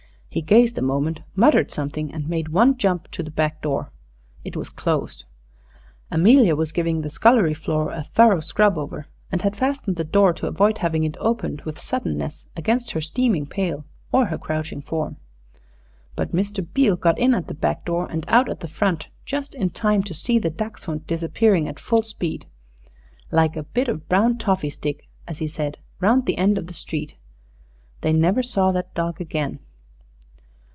[0.33, 3.91] He gazed a moment, muttered something, and made one jump to the back door.
[4.45, 5.25] It was closed.
[6.09, 10.31] Amelia was giving the scullery floor a "thorough scrub over," and had fastened the door
[10.35, 13.83] to avoid having it opened with suddenness against her steaming pail
[14.13, 15.17] or her crouching form.
[16.15, 16.65] But Mr.
[16.65, 20.01] Beale got in at the back door and out at the front just in time
[20.03, 22.45] to see the dachshund disappearing at full speed,
[23.31, 26.73] "like a bit of brown toffee stick," as he said, round the end of the
[26.73, 27.15] street.
[27.99, 29.59] They never saw that dog again.